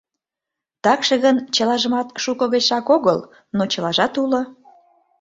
Такше 0.83 1.15
гын 1.25 1.37
чылажымат 1.55 2.07
шуко 2.23 2.45
гычшак 2.53 2.87
огыл... 2.95 3.19
но 3.57 3.63
чылажат 3.71 4.13
уло! 4.23 4.41